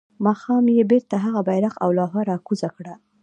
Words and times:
ماښام 0.25 0.65
يې 0.77 0.83
بيرته 0.91 1.15
هغه 1.25 1.41
بيرغ 1.49 1.73
او 1.83 1.89
لوحه 1.97 2.21
راکوزه 2.29 2.69
کړه. 2.75 2.93